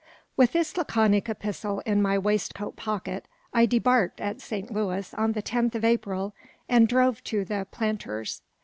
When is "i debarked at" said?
3.53-4.41